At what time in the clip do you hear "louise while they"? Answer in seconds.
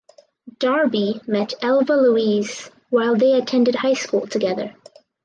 1.95-3.33